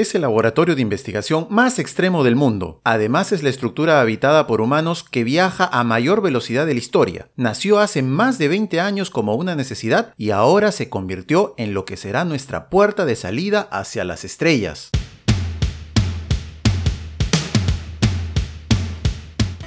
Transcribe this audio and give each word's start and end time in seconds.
es 0.00 0.14
el 0.14 0.22
laboratorio 0.22 0.76
de 0.76 0.82
investigación 0.82 1.48
más 1.50 1.78
extremo 1.78 2.22
del 2.22 2.36
mundo. 2.36 2.80
Además 2.84 3.32
es 3.32 3.42
la 3.42 3.48
estructura 3.48 4.00
habitada 4.00 4.46
por 4.46 4.60
humanos 4.60 5.02
que 5.02 5.24
viaja 5.24 5.68
a 5.72 5.82
mayor 5.82 6.22
velocidad 6.22 6.66
de 6.66 6.74
la 6.74 6.78
historia. 6.78 7.28
Nació 7.34 7.80
hace 7.80 8.02
más 8.02 8.38
de 8.38 8.48
20 8.48 8.80
años 8.80 9.10
como 9.10 9.34
una 9.34 9.56
necesidad 9.56 10.14
y 10.16 10.30
ahora 10.30 10.70
se 10.70 10.88
convirtió 10.88 11.54
en 11.56 11.74
lo 11.74 11.84
que 11.84 11.96
será 11.96 12.24
nuestra 12.24 12.68
puerta 12.70 13.06
de 13.06 13.16
salida 13.16 13.68
hacia 13.72 14.04
las 14.04 14.24
estrellas. 14.24 14.90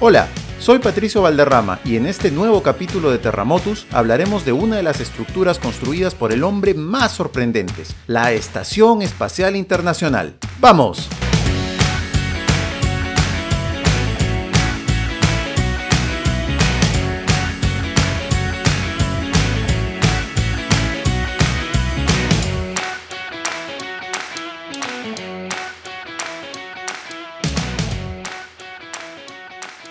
Hola, 0.00 0.28
soy 0.62 0.78
Patricio 0.78 1.22
Valderrama 1.22 1.80
y 1.84 1.96
en 1.96 2.06
este 2.06 2.30
nuevo 2.30 2.62
capítulo 2.62 3.10
de 3.10 3.18
Terramotus 3.18 3.84
hablaremos 3.90 4.44
de 4.44 4.52
una 4.52 4.76
de 4.76 4.84
las 4.84 5.00
estructuras 5.00 5.58
construidas 5.58 6.14
por 6.14 6.30
el 6.30 6.44
hombre 6.44 6.72
más 6.72 7.10
sorprendentes, 7.10 7.96
la 8.06 8.30
Estación 8.30 9.02
Espacial 9.02 9.56
Internacional. 9.56 10.36
¡Vamos! 10.60 11.08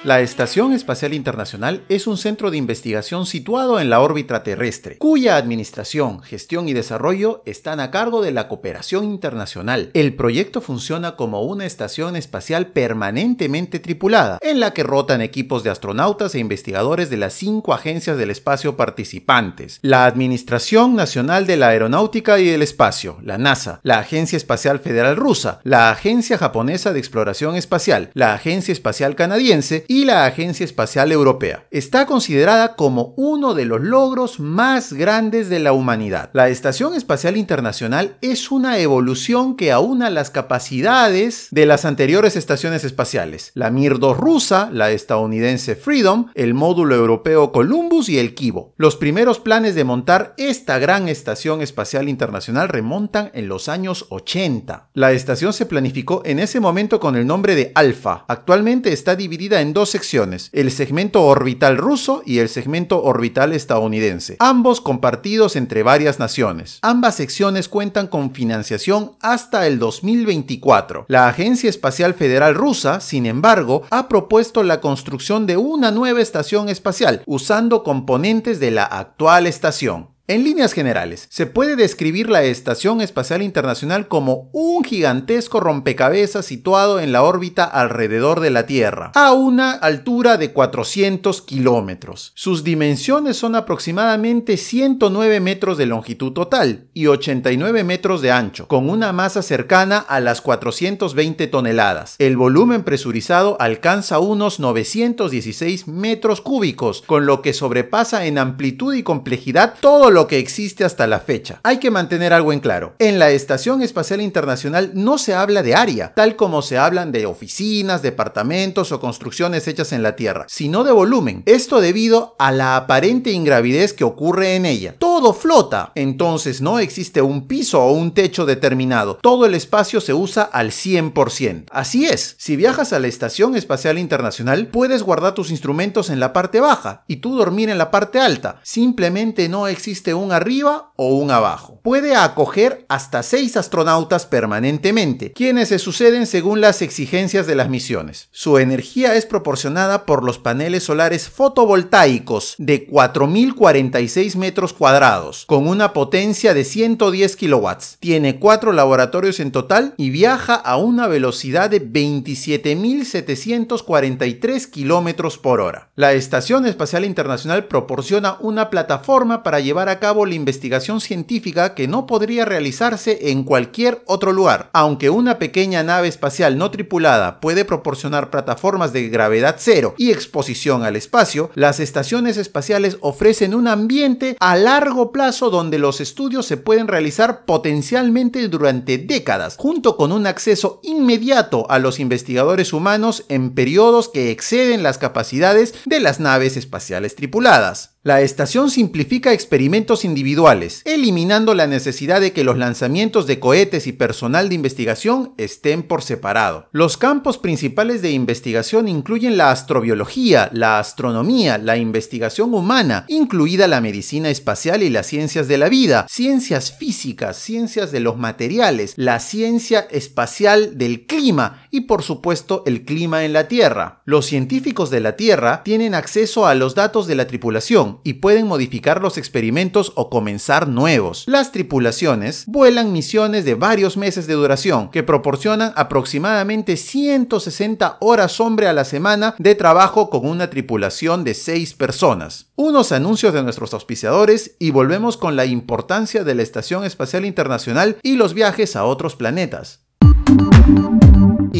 La 0.03 0.19
Estación 0.21 0.73
Espacial 0.73 1.13
Internacional 1.13 1.83
es 1.87 2.07
un 2.07 2.17
centro 2.17 2.49
de 2.49 2.57
investigación 2.57 3.27
situado 3.27 3.79
en 3.79 3.91
la 3.91 4.01
órbita 4.01 4.41
terrestre, 4.41 4.97
cuya 4.97 5.37
administración, 5.37 6.23
gestión 6.23 6.67
y 6.67 6.73
desarrollo 6.73 7.43
están 7.45 7.79
a 7.79 7.91
cargo 7.91 8.23
de 8.23 8.31
la 8.31 8.47
cooperación 8.47 9.03
internacional. 9.03 9.91
El 9.93 10.15
proyecto 10.15 10.59
funciona 10.59 11.15
como 11.15 11.43
una 11.43 11.67
estación 11.67 12.15
espacial 12.15 12.69
permanentemente 12.69 13.77
tripulada, 13.77 14.39
en 14.41 14.59
la 14.59 14.73
que 14.73 14.81
rotan 14.81 15.21
equipos 15.21 15.63
de 15.63 15.69
astronautas 15.69 16.33
e 16.33 16.39
investigadores 16.39 17.11
de 17.11 17.17
las 17.17 17.33
cinco 17.33 17.71
agencias 17.71 18.17
del 18.17 18.31
espacio 18.31 18.75
participantes, 18.75 19.77
la 19.83 20.07
Administración 20.07 20.95
Nacional 20.95 21.45
de 21.45 21.57
la 21.57 21.67
Aeronáutica 21.67 22.39
y 22.39 22.47
del 22.47 22.63
Espacio, 22.63 23.19
la 23.21 23.37
NASA, 23.37 23.79
la 23.83 23.99
Agencia 23.99 24.37
Espacial 24.37 24.79
Federal 24.79 25.15
Rusa, 25.15 25.59
la 25.63 25.91
Agencia 25.91 26.39
Japonesa 26.39 26.91
de 26.91 26.97
Exploración 26.97 27.55
Espacial, 27.55 28.09
la 28.15 28.33
Agencia 28.33 28.71
Espacial 28.71 29.15
Canadiense 29.15 29.85
y 29.91 30.05
la 30.05 30.25
Agencia 30.25 30.63
Espacial 30.63 31.11
Europea. 31.11 31.67
Está 31.69 32.05
considerada 32.05 32.77
como 32.77 33.13
uno 33.17 33.53
de 33.53 33.65
los 33.65 33.81
logros 33.81 34.39
más 34.39 34.93
grandes 34.93 35.49
de 35.49 35.59
la 35.59 35.73
humanidad. 35.73 36.29
La 36.31 36.47
Estación 36.47 36.93
Espacial 36.93 37.35
Internacional 37.35 38.15
es 38.21 38.51
una 38.51 38.79
evolución 38.79 39.57
que 39.57 39.73
aúna 39.73 40.09
las 40.09 40.29
capacidades 40.29 41.49
de 41.51 41.65
las 41.65 41.83
anteriores 41.83 42.37
estaciones 42.37 42.85
espaciales, 42.85 43.51
la 43.53 43.69
Mir-2 43.69 44.15
rusa, 44.15 44.69
la 44.71 44.91
estadounidense 44.91 45.75
Freedom, 45.75 46.27
el 46.35 46.53
módulo 46.53 46.95
europeo 46.95 47.51
Columbus 47.51 48.07
y 48.07 48.17
el 48.17 48.33
Kibo. 48.33 48.73
Los 48.77 48.95
primeros 48.95 49.39
planes 49.39 49.75
de 49.75 49.83
montar 49.83 50.35
esta 50.37 50.79
gran 50.79 51.09
estación 51.09 51.61
espacial 51.61 52.07
internacional 52.07 52.69
remontan 52.69 53.29
en 53.33 53.49
los 53.49 53.67
años 53.67 54.05
80. 54.07 54.91
La 54.93 55.11
estación 55.11 55.51
se 55.51 55.65
planificó 55.65 56.21
en 56.23 56.39
ese 56.39 56.61
momento 56.61 57.01
con 57.01 57.17
el 57.17 57.27
nombre 57.27 57.55
de 57.55 57.73
Alpha. 57.75 58.23
Actualmente 58.29 58.93
está 58.93 59.17
dividida 59.17 59.59
en 59.59 59.73
dos 59.73 59.80
secciones, 59.89 60.49
el 60.53 60.71
segmento 60.71 61.23
orbital 61.23 61.77
ruso 61.77 62.23
y 62.25 62.39
el 62.39 62.49
segmento 62.49 63.03
orbital 63.03 63.53
estadounidense, 63.53 64.35
ambos 64.39 64.81
compartidos 64.81 65.55
entre 65.55 65.83
varias 65.83 66.19
naciones. 66.19 66.79
Ambas 66.81 67.15
secciones 67.15 67.67
cuentan 67.67 68.07
con 68.07 68.33
financiación 68.33 69.13
hasta 69.21 69.67
el 69.67 69.79
2024. 69.79 71.05
La 71.07 71.27
Agencia 71.27 71.69
Espacial 71.69 72.13
Federal 72.13 72.55
Rusa, 72.55 72.99
sin 72.99 73.25
embargo, 73.25 73.83
ha 73.89 74.07
propuesto 74.07 74.63
la 74.63 74.81
construcción 74.81 75.47
de 75.47 75.57
una 75.57 75.91
nueva 75.91 76.21
estación 76.21 76.69
espacial 76.69 77.23
usando 77.25 77.83
componentes 77.83 78.59
de 78.59 78.71
la 78.71 78.85
actual 78.85 79.47
estación. 79.47 80.10
En 80.31 80.45
líneas 80.45 80.71
generales, 80.71 81.27
se 81.29 81.45
puede 81.45 81.75
describir 81.75 82.29
la 82.29 82.43
Estación 82.43 83.01
Espacial 83.01 83.41
Internacional 83.41 84.07
como 84.07 84.49
un 84.53 84.85
gigantesco 84.85 85.59
rompecabezas 85.59 86.45
situado 86.45 87.01
en 87.01 87.11
la 87.11 87.23
órbita 87.23 87.65
alrededor 87.65 88.39
de 88.39 88.49
la 88.49 88.65
Tierra, 88.65 89.11
a 89.13 89.33
una 89.33 89.71
altura 89.73 90.37
de 90.37 90.53
400 90.53 91.41
kilómetros. 91.41 92.31
Sus 92.33 92.63
dimensiones 92.63 93.35
son 93.35 93.55
aproximadamente 93.55 94.55
109 94.55 95.41
metros 95.41 95.77
de 95.77 95.85
longitud 95.85 96.31
total 96.31 96.87
y 96.93 97.07
89 97.07 97.83
metros 97.83 98.21
de 98.21 98.31
ancho, 98.31 98.69
con 98.69 98.89
una 98.89 99.11
masa 99.11 99.41
cercana 99.41 99.97
a 99.97 100.21
las 100.21 100.39
420 100.39 101.47
toneladas. 101.47 102.15
El 102.19 102.37
volumen 102.37 102.83
presurizado 102.83 103.57
alcanza 103.59 104.19
unos 104.19 104.61
916 104.61 105.89
metros 105.89 106.39
cúbicos, 106.39 107.03
con 107.05 107.25
lo 107.25 107.41
que 107.41 107.51
sobrepasa 107.51 108.27
en 108.27 108.37
amplitud 108.37 108.93
y 108.93 109.03
complejidad 109.03 109.73
todo 109.81 110.09
lo 110.09 110.20
que 110.27 110.39
existe 110.39 110.83
hasta 110.83 111.07
la 111.07 111.19
fecha. 111.19 111.59
Hay 111.63 111.77
que 111.77 111.91
mantener 111.91 112.33
algo 112.33 112.53
en 112.53 112.59
claro. 112.59 112.95
En 112.99 113.19
la 113.19 113.31
Estación 113.31 113.81
Espacial 113.81 114.21
Internacional 114.21 114.91
no 114.93 115.17
se 115.17 115.33
habla 115.33 115.63
de 115.63 115.75
área, 115.75 116.13
tal 116.13 116.35
como 116.35 116.61
se 116.61 116.77
hablan 116.77 117.11
de 117.11 117.25
oficinas, 117.25 118.01
departamentos 118.01 118.91
o 118.91 118.99
construcciones 118.99 119.67
hechas 119.67 119.91
en 119.91 120.03
la 120.03 120.15
Tierra, 120.15 120.45
sino 120.47 120.83
de 120.83 120.91
volumen. 120.91 121.43
Esto 121.45 121.81
debido 121.81 122.35
a 122.39 122.51
la 122.51 122.75
aparente 122.75 123.31
ingravidez 123.31 123.93
que 123.93 124.03
ocurre 124.03 124.55
en 124.55 124.65
ella. 124.65 124.95
Todo 124.97 125.33
flota, 125.33 125.91
entonces 125.95 126.61
no 126.61 126.79
existe 126.79 127.21
un 127.21 127.47
piso 127.47 127.81
o 127.81 127.91
un 127.91 128.13
techo 128.13 128.45
determinado. 128.45 129.17
Todo 129.21 129.45
el 129.45 129.55
espacio 129.55 130.01
se 130.01 130.13
usa 130.13 130.43
al 130.43 130.71
100%. 130.71 131.65
Así 131.71 132.05
es, 132.05 132.35
si 132.37 132.55
viajas 132.55 132.93
a 132.93 132.99
la 132.99 133.07
Estación 133.07 133.55
Espacial 133.55 133.97
Internacional, 133.97 134.67
puedes 134.67 135.03
guardar 135.03 135.33
tus 135.33 135.51
instrumentos 135.51 136.09
en 136.09 136.19
la 136.19 136.33
parte 136.33 136.59
baja 136.59 137.03
y 137.07 137.17
tú 137.17 137.35
dormir 137.35 137.69
en 137.69 137.77
la 137.77 137.91
parte 137.91 138.19
alta. 138.19 138.59
Simplemente 138.63 139.49
no 139.49 139.67
existe 139.67 140.10
un 140.13 140.31
arriba 140.31 140.91
o 140.95 141.15
un 141.15 141.31
abajo. 141.31 141.79
Puede 141.83 142.15
acoger 142.15 142.85
hasta 142.89 143.23
seis 143.23 143.57
astronautas 143.57 144.25
permanentemente, 144.25 145.31
quienes 145.31 145.69
se 145.69 145.79
suceden 145.79 146.27
según 146.27 146.61
las 146.61 146.81
exigencias 146.81 147.47
de 147.47 147.55
las 147.55 147.69
misiones. 147.69 148.29
Su 148.31 148.57
energía 148.57 149.15
es 149.15 149.25
proporcionada 149.25 150.05
por 150.05 150.23
los 150.23 150.39
paneles 150.39 150.83
solares 150.83 151.29
fotovoltaicos 151.29 152.55
de 152.57 152.87
4.046 152.87 154.35
metros 154.35 154.73
cuadrados, 154.73 155.45
con 155.45 155.67
una 155.67 155.93
potencia 155.93 156.53
de 156.53 156.63
110 156.63 157.35
kilowatts. 157.35 157.97
Tiene 157.99 158.39
cuatro 158.39 158.71
laboratorios 158.71 159.39
en 159.39 159.51
total 159.51 159.93
y 159.97 160.09
viaja 160.09 160.55
a 160.55 160.77
una 160.77 161.07
velocidad 161.07 161.69
de 161.69 161.85
27.743 161.85 164.69
kilómetros 164.69 165.37
por 165.37 165.61
hora. 165.61 165.89
La 165.95 166.13
Estación 166.13 166.65
Espacial 166.65 167.05
Internacional 167.05 167.65
proporciona 167.65 168.37
una 168.39 168.69
plataforma 168.69 169.43
para 169.43 169.59
llevar 169.59 169.89
a 169.89 169.90
cabo 169.99 170.25
la 170.25 170.35
investigación 170.35 171.01
científica 171.01 171.73
que 171.75 171.87
no 171.87 172.05
podría 172.05 172.45
realizarse 172.45 173.31
en 173.31 173.43
cualquier 173.43 174.03
otro 174.05 174.31
lugar. 174.31 174.69
Aunque 174.73 175.09
una 175.09 175.39
pequeña 175.39 175.83
nave 175.83 176.07
espacial 176.07 176.57
no 176.57 176.71
tripulada 176.71 177.39
puede 177.39 177.65
proporcionar 177.65 178.29
plataformas 178.29 178.93
de 178.93 179.09
gravedad 179.09 179.55
cero 179.59 179.95
y 179.97 180.11
exposición 180.11 180.83
al 180.83 180.95
espacio, 180.95 181.51
las 181.55 181.79
estaciones 181.79 182.37
espaciales 182.37 182.97
ofrecen 183.01 183.53
un 183.53 183.67
ambiente 183.67 184.37
a 184.39 184.55
largo 184.55 185.11
plazo 185.11 185.49
donde 185.49 185.79
los 185.79 186.01
estudios 186.01 186.45
se 186.45 186.57
pueden 186.57 186.87
realizar 186.87 187.45
potencialmente 187.45 188.47
durante 188.47 188.97
décadas, 188.97 189.55
junto 189.57 189.97
con 189.97 190.11
un 190.11 190.27
acceso 190.27 190.79
inmediato 190.83 191.69
a 191.69 191.79
los 191.79 191.99
investigadores 191.99 192.73
humanos 192.73 193.25
en 193.29 193.53
periodos 193.53 194.09
que 194.09 194.31
exceden 194.31 194.83
las 194.83 194.97
capacidades 194.97 195.73
de 195.85 195.99
las 195.99 196.19
naves 196.19 196.57
espaciales 196.57 197.15
tripuladas. 197.15 197.95
La 198.03 198.21
estación 198.21 198.71
simplifica 198.71 199.31
experimentos 199.31 200.05
individuales, 200.05 200.81
eliminando 200.85 201.53
la 201.53 201.67
necesidad 201.67 202.19
de 202.19 202.33
que 202.33 202.43
los 202.43 202.57
lanzamientos 202.57 203.27
de 203.27 203.39
cohetes 203.39 203.85
y 203.85 203.91
personal 203.91 204.49
de 204.49 204.55
investigación 204.55 205.35
estén 205.37 205.83
por 205.83 206.01
separado. 206.01 206.67
Los 206.71 206.97
campos 206.97 207.37
principales 207.37 208.01
de 208.01 208.09
investigación 208.09 208.87
incluyen 208.87 209.37
la 209.37 209.51
astrobiología, 209.51 210.49
la 210.51 210.79
astronomía, 210.79 211.59
la 211.59 211.77
investigación 211.77 212.55
humana, 212.55 213.05
incluida 213.07 213.67
la 213.67 213.81
medicina 213.81 214.31
espacial 214.31 214.81
y 214.81 214.89
las 214.89 215.05
ciencias 215.05 215.47
de 215.47 215.59
la 215.59 215.69
vida, 215.69 216.07
ciencias 216.09 216.75
físicas, 216.75 217.37
ciencias 217.37 217.91
de 217.91 217.99
los 217.99 218.17
materiales, 218.17 218.95
la 218.95 219.19
ciencia 219.19 219.81
espacial 219.91 220.79
del 220.79 221.05
clima 221.05 221.67
y 221.69 221.81
por 221.81 222.01
supuesto 222.01 222.63
el 222.65 222.83
clima 222.83 223.25
en 223.25 223.33
la 223.33 223.47
Tierra. 223.47 224.01
Los 224.05 224.25
científicos 224.25 224.89
de 224.89 225.01
la 225.01 225.15
Tierra 225.15 225.61
tienen 225.63 225.93
acceso 225.93 226.47
a 226.47 226.55
los 226.55 226.73
datos 226.73 227.05
de 227.05 227.13
la 227.13 227.27
tripulación, 227.27 227.90
y 228.03 228.13
pueden 228.13 228.47
modificar 228.47 229.01
los 229.01 229.17
experimentos 229.17 229.91
o 229.95 230.09
comenzar 230.09 230.67
nuevos. 230.67 231.23
Las 231.27 231.51
tripulaciones 231.51 232.45
vuelan 232.47 232.93
misiones 232.93 233.45
de 233.45 233.55
varios 233.55 233.97
meses 233.97 234.27
de 234.27 234.33
duración 234.33 234.89
que 234.89 235.03
proporcionan 235.03 235.73
aproximadamente 235.75 236.77
160 236.77 237.97
horas 237.99 238.39
hombre 238.39 238.67
a 238.67 238.73
la 238.73 238.85
semana 238.85 239.35
de 239.37 239.55
trabajo 239.55 240.09
con 240.09 240.27
una 240.27 240.49
tripulación 240.49 241.23
de 241.23 241.33
6 241.33 241.73
personas. 241.73 242.51
Unos 242.55 242.91
anuncios 242.91 243.33
de 243.33 243.43
nuestros 243.43 243.73
auspiciadores 243.73 244.55
y 244.59 244.71
volvemos 244.71 245.17
con 245.17 245.35
la 245.35 245.45
importancia 245.45 246.23
de 246.23 246.35
la 246.35 246.43
Estación 246.43 246.85
Espacial 246.85 247.25
Internacional 247.25 247.97
y 248.03 248.15
los 248.15 248.33
viajes 248.33 248.75
a 248.75 248.85
otros 248.85 249.15
planetas. 249.15 249.81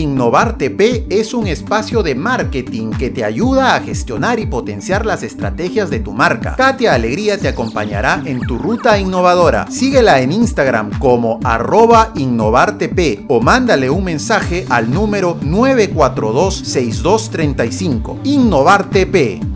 Innovar 0.01 0.57
TP 0.57 1.06
es 1.12 1.36
un 1.36 1.45
espacio 1.45 2.01
de 2.01 2.15
marketing 2.15 2.89
que 2.89 3.12
te 3.12 3.24
ayuda 3.24 3.75
a 3.75 3.81
gestionar 3.81 4.39
y 4.39 4.48
potenciar 4.48 5.06
las 5.06 5.21
estrategias 5.21 5.92
de 5.92 6.00
tu 6.00 6.12
marca. 6.12 6.56
Katia 6.56 6.95
Alegría 6.95 7.38
te 7.38 7.48
acompañará 7.48 8.24
en 8.25 8.39
tu 8.39 8.57
ruta 8.57 8.98
innovadora. 8.98 9.68
Síguela 9.69 10.21
en 10.21 10.31
Instagram 10.31 10.98
como 10.98 11.39
arroba 11.44 12.13
innovartp 12.15 13.25
o 13.27 13.42
mándale 13.42 13.92
un 13.92 14.06
mensaje 14.06 14.65
al 14.69 14.92
número 14.92 15.39
942-6235. 15.42 18.21
Innovar 18.24 18.89
TP 18.89 19.50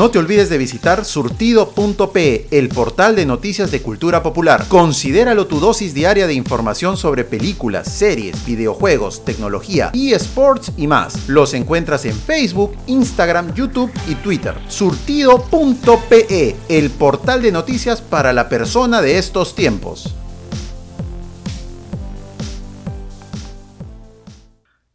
No 0.00 0.10
te 0.10 0.18
olvides 0.18 0.48
de 0.48 0.56
visitar 0.56 1.04
surtido.pe, 1.04 2.46
el 2.50 2.70
portal 2.70 3.14
de 3.14 3.26
noticias 3.26 3.70
de 3.70 3.82
cultura 3.82 4.22
popular. 4.22 4.64
Considéralo 4.66 5.46
tu 5.46 5.60
dosis 5.60 5.92
diaria 5.92 6.26
de 6.26 6.32
información 6.32 6.96
sobre 6.96 7.22
películas, 7.22 7.86
series, 7.86 8.46
videojuegos, 8.46 9.26
tecnología, 9.26 9.90
eSports 9.92 10.72
y 10.78 10.86
más. 10.86 11.28
Los 11.28 11.52
encuentras 11.52 12.06
en 12.06 12.16
Facebook, 12.16 12.74
Instagram, 12.86 13.52
YouTube 13.52 13.92
y 14.08 14.14
Twitter. 14.14 14.54
Surtido.pe, 14.68 16.56
el 16.70 16.88
portal 16.88 17.42
de 17.42 17.52
noticias 17.52 18.00
para 18.00 18.32
la 18.32 18.48
persona 18.48 19.02
de 19.02 19.18
estos 19.18 19.54
tiempos. 19.54 20.14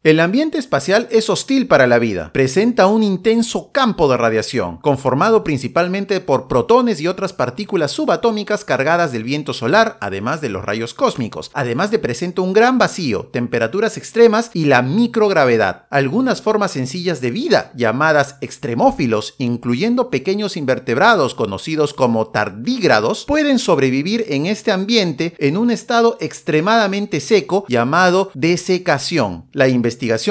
El 0.05 0.19
ambiente 0.19 0.59
espacial 0.59 1.07
es 1.09 1.31
hostil 1.31 1.65
para 1.65 1.87
la 1.87 1.97
vida. 1.97 2.29
Presenta 2.31 2.85
un 2.85 3.01
intenso 3.01 3.71
campo 3.71 4.07
de 4.07 4.17
radiación, 4.17 4.77
conformado 4.77 5.43
principalmente 5.43 6.19
por 6.19 6.47
protones 6.47 7.01
y 7.01 7.07
otras 7.07 7.33
partículas 7.33 7.89
subatómicas 7.89 8.63
cargadas 8.65 9.11
del 9.11 9.23
viento 9.23 9.51
solar, 9.51 9.97
además 10.01 10.41
de 10.41 10.49
los 10.49 10.63
rayos 10.63 10.93
cósmicos. 10.93 11.49
Además 11.55 11.89
de 11.89 11.97
presenta 11.97 12.43
un 12.43 12.53
gran 12.53 12.77
vacío, 12.77 13.31
temperaturas 13.33 13.97
extremas 13.97 14.51
y 14.53 14.65
la 14.65 14.83
microgravedad. 14.83 15.87
Algunas 15.89 16.43
formas 16.43 16.69
sencillas 16.69 17.19
de 17.19 17.31
vida, 17.31 17.71
llamadas 17.75 18.35
extremófilos, 18.41 19.33
incluyendo 19.39 20.11
pequeños 20.11 20.55
invertebrados 20.55 21.33
conocidos 21.33 21.95
como 21.95 22.27
tardígrados, 22.27 23.25
pueden 23.25 23.57
sobrevivir 23.57 24.25
en 24.27 24.45
este 24.45 24.71
ambiente 24.71 25.33
en 25.39 25.57
un 25.57 25.71
estado 25.71 26.15
extremadamente 26.21 27.21
seco 27.21 27.65
llamado 27.67 28.29
desecación. 28.35 29.45
La 29.51 29.67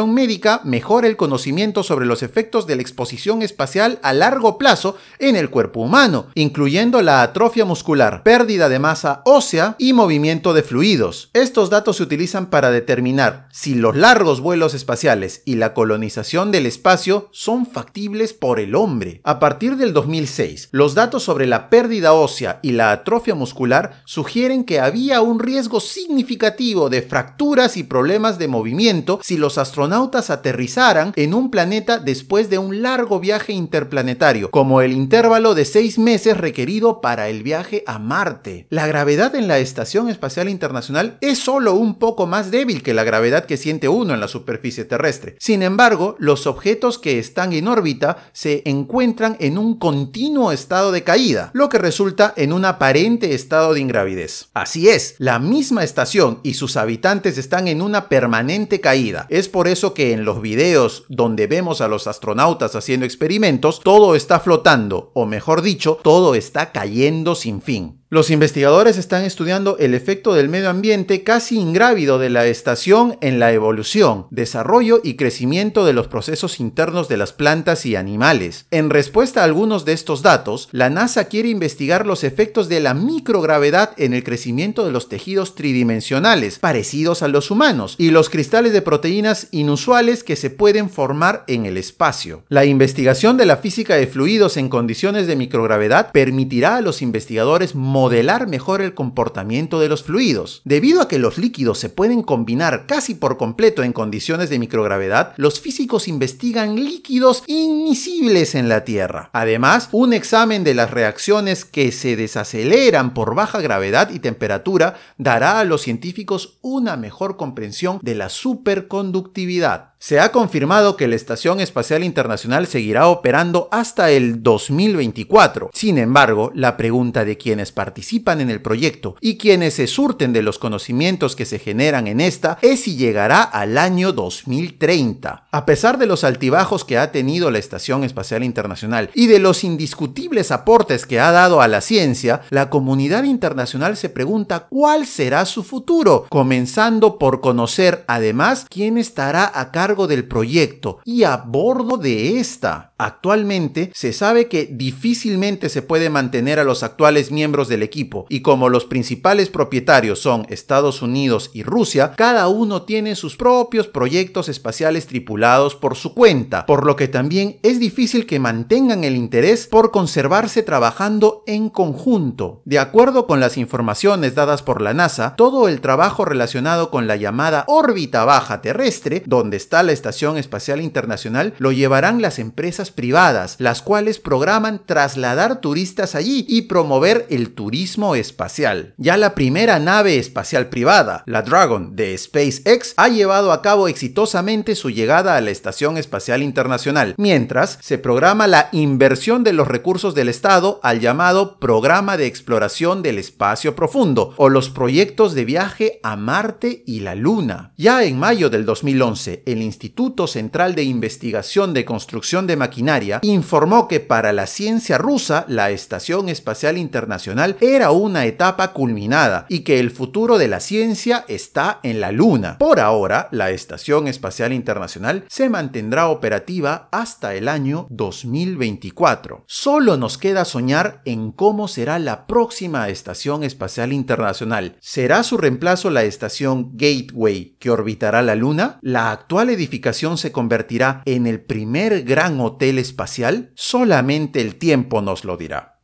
médica 0.06 0.60
mejora 0.64 1.06
el 1.06 1.16
conocimiento 1.16 1.82
sobre 1.82 2.06
los 2.06 2.22
efectos 2.22 2.66
de 2.66 2.76
la 2.76 2.82
exposición 2.82 3.42
espacial 3.42 3.98
a 4.02 4.12
largo 4.12 4.58
plazo 4.58 4.96
en 5.18 5.36
el 5.36 5.50
cuerpo 5.50 5.80
humano, 5.80 6.26
incluyendo 6.34 7.02
la 7.02 7.22
atrofia 7.22 7.64
muscular, 7.64 8.22
pérdida 8.22 8.68
de 8.68 8.78
masa 8.78 9.22
ósea 9.24 9.76
y 9.78 9.92
movimiento 9.92 10.54
de 10.54 10.62
fluidos. 10.62 11.30
Estos 11.32 11.70
datos 11.70 11.96
se 11.96 12.02
utilizan 12.02 12.46
para 12.46 12.70
determinar 12.70 13.48
si 13.52 13.74
los 13.74 13.96
largos 13.96 14.40
vuelos 14.40 14.74
espaciales 14.74 15.42
y 15.44 15.56
la 15.56 15.74
colonización 15.74 16.50
del 16.50 16.66
espacio 16.66 17.28
son 17.32 17.66
factibles 17.66 18.32
por 18.32 18.60
el 18.60 18.74
hombre. 18.74 19.20
A 19.24 19.38
partir 19.38 19.76
del 19.76 19.92
2006, 19.92 20.68
los 20.72 20.94
datos 20.94 21.22
sobre 21.22 21.46
la 21.46 21.70
pérdida 21.70 22.12
ósea 22.12 22.60
y 22.62 22.72
la 22.72 22.92
atrofia 22.92 23.34
muscular 23.34 24.02
sugieren 24.04 24.64
que 24.64 24.80
había 24.80 25.20
un 25.20 25.40
riesgo 25.40 25.80
significativo 25.80 26.88
de 26.90 27.02
fracturas 27.02 27.76
y 27.76 27.82
problemas 27.84 28.38
de 28.38 28.48
movimiento 28.48 29.20
si 29.22 29.36
los 29.36 29.53
astronautas 29.58 30.30
aterrizaran 30.30 31.12
en 31.16 31.34
un 31.34 31.50
planeta 31.50 31.98
después 31.98 32.50
de 32.50 32.58
un 32.58 32.82
largo 32.82 33.20
viaje 33.20 33.52
interplanetario, 33.52 34.50
como 34.50 34.80
el 34.80 34.92
intervalo 34.92 35.54
de 35.54 35.64
seis 35.64 35.98
meses 35.98 36.36
requerido 36.36 37.00
para 37.00 37.28
el 37.28 37.42
viaje 37.42 37.84
a 37.86 37.98
Marte. 37.98 38.66
La 38.70 38.86
gravedad 38.86 39.34
en 39.34 39.48
la 39.48 39.58
Estación 39.58 40.08
Espacial 40.08 40.48
Internacional 40.48 41.18
es 41.20 41.38
solo 41.38 41.74
un 41.74 41.98
poco 41.98 42.26
más 42.26 42.50
débil 42.50 42.82
que 42.82 42.94
la 42.94 43.04
gravedad 43.04 43.44
que 43.44 43.56
siente 43.56 43.88
uno 43.88 44.14
en 44.14 44.20
la 44.20 44.28
superficie 44.28 44.84
terrestre. 44.84 45.36
Sin 45.38 45.62
embargo, 45.62 46.16
los 46.18 46.46
objetos 46.46 46.98
que 46.98 47.18
están 47.18 47.52
en 47.52 47.68
órbita 47.68 48.28
se 48.32 48.62
encuentran 48.64 49.36
en 49.40 49.58
un 49.58 49.78
continuo 49.78 50.52
estado 50.52 50.92
de 50.92 51.04
caída, 51.04 51.50
lo 51.54 51.68
que 51.68 51.78
resulta 51.78 52.32
en 52.36 52.52
un 52.52 52.64
aparente 52.64 53.34
estado 53.34 53.74
de 53.74 53.80
ingravidez. 53.80 54.48
Así 54.54 54.88
es, 54.88 55.14
la 55.18 55.38
misma 55.38 55.84
estación 55.84 56.40
y 56.42 56.54
sus 56.54 56.76
habitantes 56.76 57.38
están 57.38 57.68
en 57.68 57.82
una 57.82 58.08
permanente 58.08 58.80
caída. 58.80 59.26
Por 59.48 59.68
eso 59.68 59.94
que 59.94 60.12
en 60.12 60.24
los 60.24 60.40
videos 60.40 61.04
donde 61.08 61.46
vemos 61.46 61.80
a 61.80 61.88
los 61.88 62.06
astronautas 62.06 62.74
haciendo 62.74 63.06
experimentos, 63.06 63.80
todo 63.80 64.14
está 64.14 64.40
flotando, 64.40 65.10
o 65.14 65.26
mejor 65.26 65.62
dicho, 65.62 65.98
todo 66.02 66.34
está 66.34 66.72
cayendo 66.72 67.34
sin 67.34 67.62
fin. 67.62 68.03
Los 68.14 68.30
investigadores 68.30 68.96
están 68.96 69.24
estudiando 69.24 69.76
el 69.78 69.92
efecto 69.92 70.34
del 70.34 70.48
medio 70.48 70.70
ambiente 70.70 71.24
casi 71.24 71.58
ingrávido 71.58 72.20
de 72.20 72.30
la 72.30 72.46
estación 72.46 73.18
en 73.20 73.40
la 73.40 73.50
evolución, 73.50 74.28
desarrollo 74.30 75.00
y 75.02 75.14
crecimiento 75.14 75.84
de 75.84 75.94
los 75.94 76.06
procesos 76.06 76.60
internos 76.60 77.08
de 77.08 77.16
las 77.16 77.32
plantas 77.32 77.84
y 77.86 77.96
animales. 77.96 78.66
En 78.70 78.88
respuesta 78.88 79.40
a 79.40 79.44
algunos 79.44 79.84
de 79.84 79.94
estos 79.94 80.22
datos, 80.22 80.68
la 80.70 80.90
NASA 80.90 81.24
quiere 81.24 81.48
investigar 81.48 82.06
los 82.06 82.22
efectos 82.22 82.68
de 82.68 82.78
la 82.78 82.94
microgravedad 82.94 83.90
en 83.96 84.14
el 84.14 84.22
crecimiento 84.22 84.86
de 84.86 84.92
los 84.92 85.08
tejidos 85.08 85.56
tridimensionales, 85.56 86.60
parecidos 86.60 87.24
a 87.24 87.26
los 87.26 87.50
humanos, 87.50 87.96
y 87.98 88.12
los 88.12 88.30
cristales 88.30 88.72
de 88.72 88.82
proteínas 88.82 89.48
inusuales 89.50 90.22
que 90.22 90.36
se 90.36 90.50
pueden 90.50 90.88
formar 90.88 91.42
en 91.48 91.66
el 91.66 91.76
espacio. 91.76 92.44
La 92.48 92.64
investigación 92.64 93.36
de 93.36 93.46
la 93.46 93.56
física 93.56 93.96
de 93.96 94.06
fluidos 94.06 94.56
en 94.56 94.68
condiciones 94.68 95.26
de 95.26 95.34
microgravedad 95.34 96.12
permitirá 96.12 96.76
a 96.76 96.80
los 96.80 97.02
investigadores 97.02 97.74
modelar 98.04 98.48
mejor 98.48 98.82
el 98.82 98.92
comportamiento 98.92 99.80
de 99.80 99.88
los 99.88 100.02
fluidos. 100.02 100.60
Debido 100.66 101.00
a 101.00 101.08
que 101.08 101.18
los 101.18 101.38
líquidos 101.38 101.78
se 101.78 101.88
pueden 101.88 102.22
combinar 102.22 102.84
casi 102.86 103.14
por 103.14 103.38
completo 103.38 103.82
en 103.82 103.94
condiciones 103.94 104.50
de 104.50 104.58
microgravedad, 104.58 105.32
los 105.38 105.58
físicos 105.58 106.06
investigan 106.06 106.76
líquidos 106.76 107.42
invisibles 107.46 108.54
en 108.56 108.68
la 108.68 108.84
Tierra. 108.84 109.30
Además, 109.32 109.88
un 109.90 110.12
examen 110.12 110.64
de 110.64 110.74
las 110.74 110.90
reacciones 110.90 111.64
que 111.64 111.92
se 111.92 112.14
desaceleran 112.14 113.14
por 113.14 113.34
baja 113.34 113.62
gravedad 113.62 114.10
y 114.10 114.18
temperatura 114.18 114.96
dará 115.16 115.58
a 115.58 115.64
los 115.64 115.80
científicos 115.80 116.58
una 116.60 116.98
mejor 116.98 117.38
comprensión 117.38 118.00
de 118.02 118.16
la 118.16 118.28
superconductividad. 118.28 119.93
Se 120.06 120.20
ha 120.20 120.32
confirmado 120.32 120.98
que 120.98 121.08
la 121.08 121.16
Estación 121.16 121.60
Espacial 121.60 122.04
Internacional 122.04 122.66
seguirá 122.66 123.08
operando 123.08 123.70
hasta 123.72 124.10
el 124.10 124.42
2024. 124.42 125.70
Sin 125.72 125.96
embargo, 125.96 126.52
la 126.54 126.76
pregunta 126.76 127.24
de 127.24 127.38
quienes 127.38 127.72
participan 127.72 128.42
en 128.42 128.50
el 128.50 128.60
proyecto 128.60 129.16
y 129.22 129.38
quienes 129.38 129.72
se 129.72 129.86
surten 129.86 130.34
de 130.34 130.42
los 130.42 130.58
conocimientos 130.58 131.34
que 131.34 131.46
se 131.46 131.58
generan 131.58 132.06
en 132.06 132.20
esta 132.20 132.58
es 132.60 132.82
si 132.82 132.96
llegará 132.96 133.40
al 133.40 133.78
año 133.78 134.12
2030. 134.12 135.46
A 135.50 135.64
pesar 135.64 135.96
de 135.96 136.04
los 136.04 136.22
altibajos 136.22 136.84
que 136.84 136.98
ha 136.98 137.10
tenido 137.10 137.50
la 137.50 137.56
Estación 137.56 138.04
Espacial 138.04 138.44
Internacional 138.44 139.08
y 139.14 139.26
de 139.26 139.38
los 139.38 139.64
indiscutibles 139.64 140.50
aportes 140.50 141.06
que 141.06 141.18
ha 141.18 141.32
dado 141.32 141.62
a 141.62 141.68
la 141.68 141.80
ciencia, 141.80 142.42
la 142.50 142.68
comunidad 142.68 143.24
internacional 143.24 143.96
se 143.96 144.10
pregunta 144.10 144.66
cuál 144.68 145.06
será 145.06 145.46
su 145.46 145.64
futuro, 145.64 146.26
comenzando 146.28 147.16
por 147.18 147.40
conocer 147.40 148.04
además 148.06 148.66
quién 148.68 148.98
estará 148.98 149.50
a 149.54 149.72
cargo 149.72 149.93
del 149.94 150.26
proyecto 150.26 150.98
y 151.04 151.22
a 151.22 151.36
bordo 151.36 151.96
de 151.96 152.38
esta. 152.38 152.92
Actualmente 152.98 153.90
se 153.94 154.12
sabe 154.12 154.48
que 154.48 154.66
difícilmente 154.66 155.68
se 155.68 155.82
puede 155.82 156.10
mantener 156.10 156.58
a 156.58 156.64
los 156.64 156.82
actuales 156.82 157.30
miembros 157.30 157.68
del 157.68 157.82
equipo 157.82 158.26
y 158.28 158.40
como 158.40 158.68
los 158.68 158.84
principales 158.84 159.48
propietarios 159.48 160.18
son 160.18 160.46
Estados 160.48 161.02
Unidos 161.02 161.50
y 161.54 161.62
Rusia, 161.62 162.12
cada 162.16 162.48
uno 162.48 162.82
tiene 162.82 163.14
sus 163.14 163.36
propios 163.36 163.86
proyectos 163.86 164.48
espaciales 164.48 165.06
tripulados 165.06 165.76
por 165.76 165.94
su 165.94 166.14
cuenta, 166.14 166.66
por 166.66 166.84
lo 166.84 166.96
que 166.96 167.08
también 167.08 167.58
es 167.62 167.78
difícil 167.78 168.26
que 168.26 168.40
mantengan 168.40 169.04
el 169.04 169.16
interés 169.16 169.66
por 169.68 169.90
conservarse 169.90 170.62
trabajando 170.62 171.44
en 171.46 171.68
conjunto. 171.70 172.62
De 172.64 172.78
acuerdo 172.78 173.26
con 173.26 173.38
las 173.38 173.56
informaciones 173.56 174.34
dadas 174.34 174.62
por 174.62 174.80
la 174.80 174.94
NASA, 174.94 175.36
todo 175.36 175.68
el 175.68 175.80
trabajo 175.80 176.24
relacionado 176.24 176.90
con 176.90 177.06
la 177.06 177.16
llamada 177.16 177.64
órbita 177.68 178.24
baja 178.24 178.60
terrestre, 178.60 179.22
donde 179.26 179.56
está 179.56 179.82
la 179.84 179.92
Estación 179.92 180.36
Espacial 180.36 180.80
Internacional, 180.80 181.54
lo 181.58 181.72
llevarán 181.72 182.22
las 182.22 182.38
empresas 182.38 182.90
privadas, 182.90 183.56
las 183.58 183.82
cuales 183.82 184.18
programan 184.18 184.80
trasladar 184.84 185.60
turistas 185.60 186.14
allí 186.14 186.44
y 186.48 186.62
promover 186.62 187.26
el 187.30 187.54
turismo 187.54 188.14
espacial. 188.14 188.94
Ya 188.96 189.16
la 189.16 189.34
primera 189.34 189.78
nave 189.78 190.18
espacial 190.18 190.68
privada, 190.68 191.22
la 191.26 191.42
Dragon 191.42 191.94
de 191.96 192.16
SpaceX, 192.16 192.94
ha 192.96 193.08
llevado 193.08 193.52
a 193.52 193.62
cabo 193.62 193.88
exitosamente 193.88 194.74
su 194.74 194.90
llegada 194.90 195.36
a 195.36 195.40
la 195.40 195.50
Estación 195.50 195.96
Espacial 195.96 196.42
Internacional, 196.42 197.14
mientras 197.18 197.78
se 197.80 197.98
programa 197.98 198.46
la 198.46 198.68
inversión 198.72 199.44
de 199.44 199.52
los 199.52 199.68
recursos 199.68 200.14
del 200.14 200.28
Estado 200.28 200.80
al 200.82 201.00
llamado 201.00 201.58
Programa 201.58 202.16
de 202.16 202.26
Exploración 202.26 203.02
del 203.02 203.18
Espacio 203.18 203.74
Profundo 203.76 204.34
o 204.36 204.48
los 204.48 204.70
proyectos 204.70 205.34
de 205.34 205.44
viaje 205.44 206.00
a 206.02 206.16
Marte 206.16 206.82
y 206.86 207.00
la 207.00 207.14
Luna. 207.14 207.72
Ya 207.76 208.04
en 208.04 208.18
mayo 208.18 208.50
del 208.50 208.64
2011, 208.64 209.42
el 209.46 209.62
Instituto 209.64 210.26
Central 210.26 210.74
de 210.74 210.84
Investigación 210.84 211.74
de 211.74 211.84
Construcción 211.84 212.46
de 212.46 212.56
Maquinaria 212.56 213.18
informó 213.22 213.88
que 213.88 214.00
para 214.00 214.32
la 214.32 214.46
ciencia 214.46 214.98
rusa 214.98 215.44
la 215.48 215.70
Estación 215.70 216.28
Espacial 216.28 216.78
Internacional 216.78 217.56
era 217.60 217.90
una 217.90 218.26
etapa 218.26 218.72
culminada 218.72 219.46
y 219.48 219.60
que 219.60 219.80
el 219.80 219.90
futuro 219.90 220.38
de 220.38 220.48
la 220.48 220.60
ciencia 220.60 221.24
está 221.28 221.80
en 221.82 222.00
la 222.00 222.12
Luna. 222.12 222.58
Por 222.58 222.80
ahora, 222.80 223.28
la 223.32 223.50
Estación 223.50 224.06
Espacial 224.06 224.52
Internacional 224.52 225.24
se 225.28 225.48
mantendrá 225.48 226.08
operativa 226.08 226.88
hasta 226.92 227.34
el 227.34 227.48
año 227.48 227.86
2024. 227.90 229.44
Solo 229.46 229.96
nos 229.96 230.18
queda 230.18 230.44
soñar 230.44 231.02
en 231.04 231.32
cómo 231.32 231.68
será 231.68 231.98
la 231.98 232.26
próxima 232.26 232.88
Estación 232.88 233.44
Espacial 233.44 233.92
Internacional. 233.92 234.76
¿Será 234.80 235.22
su 235.22 235.36
reemplazo 235.36 235.90
la 235.90 236.04
estación 236.04 236.72
Gateway 236.74 237.56
que 237.58 237.70
orbitará 237.70 238.22
la 238.22 238.34
Luna? 238.34 238.78
¿La 238.82 239.10
actual 239.10 239.50
edificación 239.54 240.18
se 240.18 240.32
convertirá 240.32 241.02
en 241.06 241.26
el 241.26 241.40
primer 241.40 242.02
gran 242.02 242.40
hotel 242.40 242.78
espacial? 242.78 243.52
Solamente 243.54 244.40
el 244.40 244.56
tiempo 244.56 245.00
nos 245.00 245.24
lo 245.24 245.36
dirá. 245.36 245.74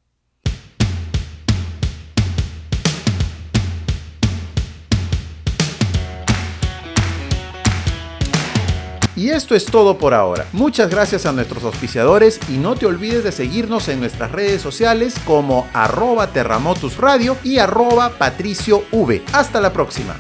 Y 9.21 9.29
esto 9.29 9.55
es 9.55 9.67
todo 9.67 9.99
por 9.99 10.15
ahora. 10.15 10.47
Muchas 10.55 10.89
gracias 10.89 11.27
a 11.27 11.33
nuestros 11.33 11.63
auspiciadores 11.65 12.41
y 12.49 12.53
no 12.53 12.75
te 12.75 12.87
olvides 12.87 13.23
de 13.23 13.33
seguirnos 13.33 13.89
en 13.89 14.01
nuestras 14.01 14.33
redes 14.33 14.63
sociales 14.63 15.15
como 15.27 15.69
arroba 15.75 16.29
Terramotus 16.29 16.97
Radio 16.97 17.37
y 17.45 17.59
arroba 17.59 18.13
Patricio 18.17 18.83
V. 18.93 19.23
Hasta 19.35 19.61
la 19.61 19.75
próxima. 19.75 20.17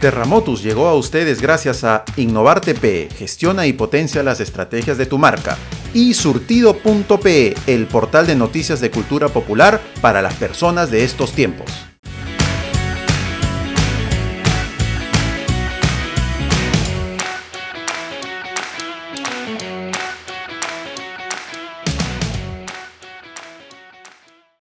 Terramotus 0.00 0.62
llegó 0.62 0.88
a 0.88 0.94
ustedes 0.94 1.42
gracias 1.42 1.84
a 1.84 2.04
Innovar 2.16 2.62
TP, 2.62 3.10
gestiona 3.14 3.66
y 3.66 3.74
potencia 3.74 4.22
las 4.22 4.40
estrategias 4.40 4.96
de 4.96 5.04
tu 5.04 5.18
marca, 5.18 5.58
y 5.92 6.14
Surtido.pe, 6.14 7.54
el 7.66 7.86
portal 7.86 8.26
de 8.26 8.34
noticias 8.34 8.80
de 8.80 8.90
cultura 8.90 9.28
popular 9.28 9.80
para 10.00 10.22
las 10.22 10.34
personas 10.34 10.90
de 10.90 11.04
estos 11.04 11.32
tiempos. 11.32 11.89